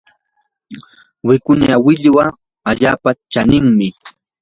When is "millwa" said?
1.85-2.25